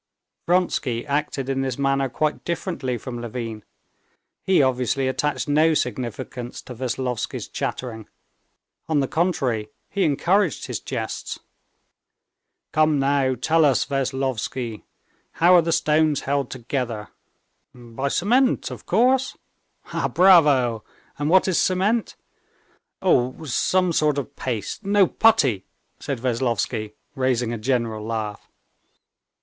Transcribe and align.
Vronsky 0.47 1.05
acted 1.05 1.47
in 1.47 1.61
this 1.61 1.77
matter 1.77 2.09
quite 2.09 2.43
differently 2.43 2.97
from 2.97 3.21
Levin. 3.21 3.63
He 4.41 4.63
obviously 4.63 5.07
attached 5.07 5.47
no 5.47 5.75
significance 5.75 6.59
to 6.63 6.73
Veslovsky's 6.73 7.47
chattering; 7.47 8.09
on 8.89 8.99
the 8.99 9.07
contrary, 9.07 9.69
he 9.91 10.03
encouraged 10.03 10.65
his 10.65 10.79
jests. 10.79 11.37
"Come 12.71 12.97
now, 12.97 13.35
tell 13.35 13.63
us, 13.63 13.85
Veslovsky, 13.85 14.81
how 15.33 15.53
are 15.53 15.61
the 15.61 15.71
stones 15.71 16.21
held 16.21 16.49
together?" 16.49 17.09
"By 17.75 18.07
cement, 18.07 18.71
of 18.71 18.87
course." 18.87 19.37
"Bravo! 20.15 20.83
And 21.19 21.29
what 21.29 21.47
is 21.47 21.59
cement?" 21.59 22.15
"Oh, 23.03 23.43
some 23.45 23.93
sort 23.93 24.17
of 24.17 24.35
paste... 24.35 24.83
no, 24.83 25.05
putty," 25.05 25.63
said 25.99 26.19
Veslovsky, 26.19 26.95
raising 27.15 27.53
a 27.53 27.59
general 27.59 28.03
laugh. 28.03 28.49